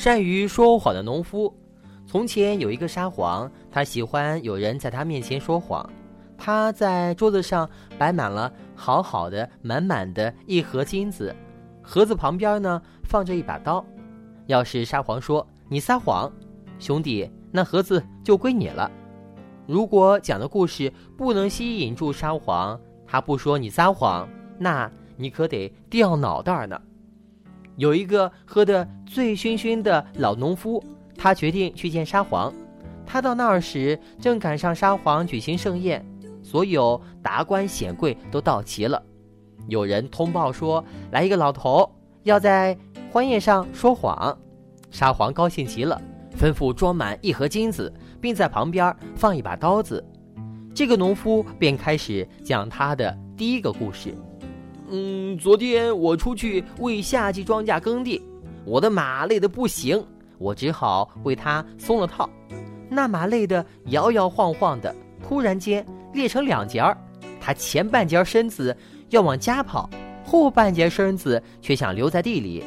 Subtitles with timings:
[0.00, 1.54] 善于说谎的农夫。
[2.06, 5.86] 从前有一个沙皇，他喜欢有人在他面前说谎。
[6.38, 11.36] 他在桌子上摆满了好好的、满满的一盒金子，
[11.82, 13.84] 盒子旁边呢放着一把刀。
[14.46, 16.32] 要是沙皇说你撒谎，
[16.78, 18.90] 兄弟，那盒子就归你了。
[19.66, 24.26] 如果讲的故事不能吸引住沙皇，他不说你撒谎，
[24.58, 26.80] 那你可得掉脑袋呢。
[27.80, 30.84] 有一个喝得醉醺醺的老农夫，
[31.16, 32.52] 他决定去见沙皇。
[33.06, 36.04] 他到那儿时，正赶上沙皇举行盛宴，
[36.42, 39.02] 所有达官显贵都到齐了。
[39.66, 41.90] 有人通报说，来一个老头
[42.24, 42.76] 要在
[43.10, 44.38] 欢宴上说谎。
[44.90, 45.98] 沙皇高兴极了，
[46.38, 47.90] 吩咐装满一盒金子，
[48.20, 50.04] 并在旁边放一把刀子。
[50.74, 54.14] 这个农夫便开始讲他的第一个故事。
[54.90, 58.20] 嗯，昨天我出去为夏季庄稼耕地，
[58.64, 60.04] 我的马累得不行，
[60.38, 62.28] 我只好为它松了套。
[62.88, 66.96] 那马累得摇摇晃晃的，突然间裂成两截儿，
[67.40, 68.76] 它前半截身子
[69.10, 69.88] 要往家跑，
[70.24, 72.64] 后半截身子却想留在地里。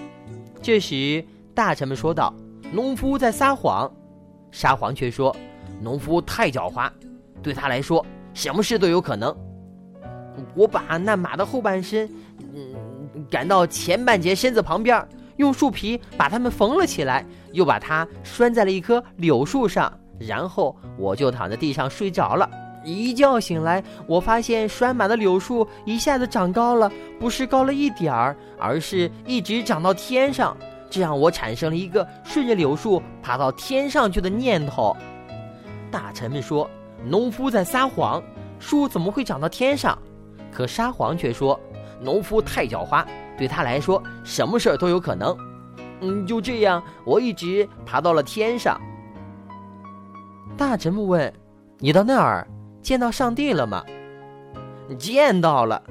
[0.62, 2.34] 这时，大臣们说道
[2.72, 3.92] ：“农夫在撒谎。”
[4.50, 5.36] 沙皇却说
[5.84, 6.90] ：“农夫太狡猾，
[7.42, 9.36] 对他来说，什么事都有可能。”
[10.56, 12.10] 我把那马的后半身，
[12.54, 12.76] 嗯，
[13.30, 22.50] 赶到前半截身子旁边，用树皮把它们缝了起来，又把它拴在了一棵柳树上，然后我就躺在地上睡着了。
[22.86, 30.56] 一觉醒来，我发现拴马的柳树一下子长高了，不是高了一点儿，而是一直长到天上。
[30.90, 34.96] 这让我产生了一个顺着柳树爬到天上去的念头。
[35.90, 36.70] 大臣们说，
[37.04, 38.22] 农夫在撒谎，
[38.60, 39.98] 树怎么会长到天上？
[40.54, 41.60] 可沙皇却说
[42.00, 43.06] ：“农夫太狡猾，
[43.38, 45.36] 对他来说，什么事儿都有可能。”
[46.02, 48.80] 嗯，就这样，我一直爬到了天上。
[50.58, 51.34] 大臣们问
[51.80, 52.48] ：“你到那儿
[52.82, 53.84] 见到上帝了吗
[55.00, 55.82] ？”“见到了。”“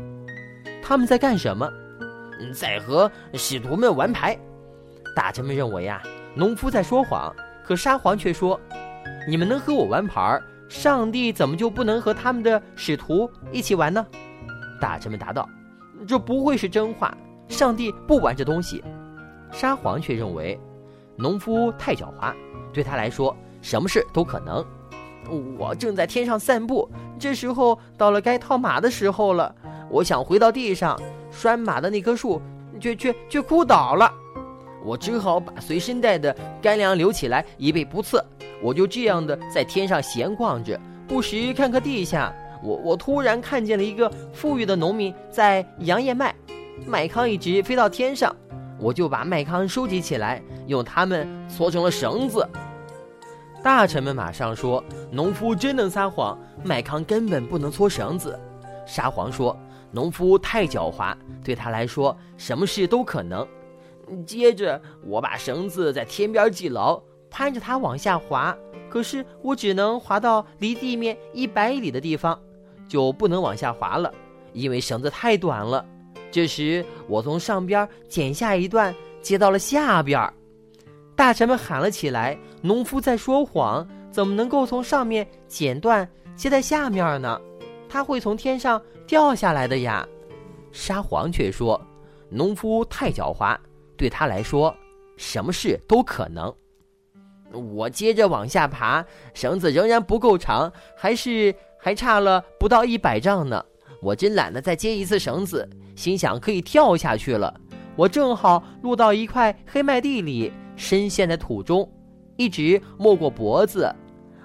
[0.82, 1.68] 他们在干什么
[2.54, 4.38] ？”“在和使徒们玩牌。”
[5.16, 6.02] 大臣们认为呀，
[6.34, 7.34] 农夫在说谎，
[7.64, 8.60] 可沙皇却说
[9.26, 14.06] ：“你们能和我玩牌，上帝怎么就不能和他们的使徒一起玩呢？”
[14.82, 15.48] 大臣们答道
[16.08, 17.16] ：“这不会是真话，
[17.46, 18.82] 上帝不玩这东西。”
[19.52, 20.58] 沙皇却认为，
[21.14, 22.34] 农夫太狡猾，
[22.72, 24.64] 对他来说，什么事都可能。
[25.56, 29.54] 我正在天上散步，这时候到了该套马的时候了。
[29.88, 31.00] 我想回到地上
[31.30, 32.42] 拴马的那棵树，
[32.80, 34.12] 却却却枯倒了。
[34.84, 38.24] 我只好把随身带的干粮留起来，以备不测。
[38.60, 42.34] 我就这样的在天上闲逛着，不时看看地下。
[42.62, 46.34] 我我突然看见了一个富裕的农民在扬燕麦，
[46.86, 48.34] 麦糠一直飞到天上，
[48.78, 52.48] 我就把麦糠收集起来，用它们搓成了绳子。
[53.62, 58.38] 大臣们马上说：“农夫真能撒谎，麦糠根本不能搓绳子。”
[58.86, 59.56] 沙皇说
[59.92, 63.46] ：“农夫太狡猾，对他来说什么事都可能。”
[64.26, 67.00] 接着我把绳子在天边系牢，
[67.30, 68.56] 攀着它往下滑，
[68.90, 72.38] 可是我只能滑到离地面一百里的地方。
[72.88, 74.12] 就不能往下滑了，
[74.52, 75.84] 因为绳子太短了。
[76.30, 80.32] 这时，我从上边剪下一段，接到了下边。
[81.14, 87.38] 大臣们喊了起来：“农夫在说谎，怎么能够从上面剪断接在下面呢？
[87.86, 90.08] 他会从天上掉下来的呀！”
[90.72, 91.78] 沙皇却说
[92.30, 93.54] ：“农夫太狡猾，
[93.94, 94.74] 对他来说，
[95.18, 96.52] 什么事都可能。”
[97.74, 99.04] 我接着往下爬，
[99.34, 101.54] 绳子仍然不够长，还是。
[101.84, 103.60] 还差了不到一百丈呢，
[104.00, 107.52] 我真懒得再接一次绳子，心想可以跳下去了。
[107.96, 111.90] 我正好落到一块黑麦地里，深陷在土中，
[112.36, 113.92] 一直没过脖子，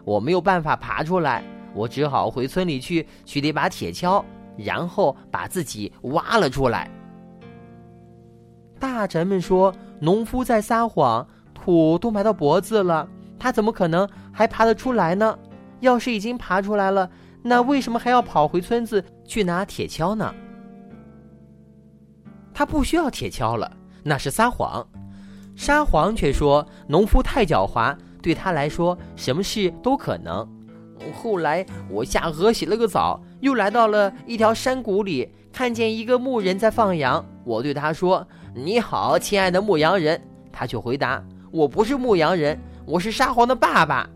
[0.04, 1.44] 我没有办法爬出来，
[1.76, 4.26] 我只好回村里去取了一把铁锹，
[4.58, 6.90] 然后把自己挖了出来。
[8.80, 13.08] 大臣们说农夫在撒谎，土都埋到脖子了，
[13.38, 15.38] 他怎么可能还爬得出来呢？
[15.82, 17.08] 要是已经爬出来了。
[17.48, 20.36] 那为什么还要跑回村子去拿铁锹呢？
[22.54, 23.72] 他不需要铁锹了，
[24.04, 24.86] 那是撒谎。
[25.56, 30.46] 沙皇却说农夫太狡猾，对他来说什么事都可能。
[31.14, 37.24] 后来我下河洗了个澡，又来到了一条山谷里，看见一个牧人在放羊。
[37.46, 40.22] 我对他说：“你好，亲爱的牧羊人。”
[40.52, 44.10] 他却回答：“我不是牧羊人，我是沙皇的爸爸。”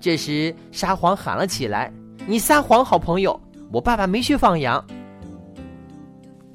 [0.00, 1.92] 这时沙皇喊了起来。
[2.26, 3.38] 你撒谎，好朋友！
[3.70, 4.84] 我爸爸没去放羊。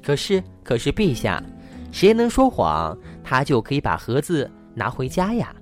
[0.02, 1.42] 可是，可是，陛下，
[1.90, 5.54] 谁能说谎，他就可以把盒子拿回家呀？